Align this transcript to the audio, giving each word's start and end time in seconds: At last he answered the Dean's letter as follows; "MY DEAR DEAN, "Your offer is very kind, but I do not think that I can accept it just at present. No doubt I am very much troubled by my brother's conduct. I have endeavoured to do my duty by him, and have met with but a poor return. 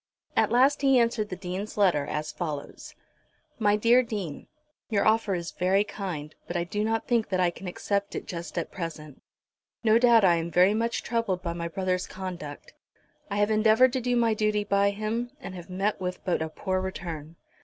At 0.35 0.49
last 0.51 0.81
he 0.81 0.97
answered 0.97 1.29
the 1.29 1.35
Dean's 1.35 1.77
letter 1.77 2.07
as 2.07 2.31
follows; 2.31 2.95
"MY 3.59 3.75
DEAR 3.75 4.01
DEAN, 4.01 4.47
"Your 4.89 5.05
offer 5.05 5.35
is 5.35 5.51
very 5.51 5.83
kind, 5.83 6.33
but 6.47 6.57
I 6.57 6.63
do 6.63 6.83
not 6.83 7.07
think 7.07 7.29
that 7.29 7.39
I 7.39 7.51
can 7.51 7.67
accept 7.67 8.15
it 8.15 8.25
just 8.25 8.57
at 8.57 8.71
present. 8.71 9.21
No 9.83 9.99
doubt 9.99 10.25
I 10.25 10.37
am 10.37 10.49
very 10.49 10.73
much 10.73 11.03
troubled 11.03 11.43
by 11.43 11.53
my 11.53 11.67
brother's 11.67 12.07
conduct. 12.07 12.73
I 13.29 13.35
have 13.37 13.51
endeavoured 13.51 13.93
to 13.93 14.01
do 14.01 14.15
my 14.15 14.33
duty 14.33 14.63
by 14.63 14.89
him, 14.89 15.33
and 15.39 15.53
have 15.53 15.69
met 15.69 16.01
with 16.01 16.25
but 16.25 16.41
a 16.41 16.49
poor 16.49 16.81
return. 16.81 17.35